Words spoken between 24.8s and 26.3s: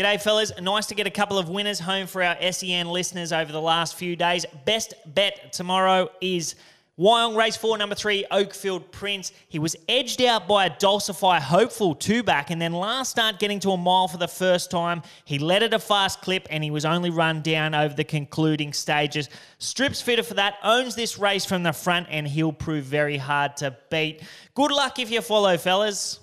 if you follow, fellas.